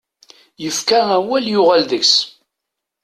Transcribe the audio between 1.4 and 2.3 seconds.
yuɣal deg-s.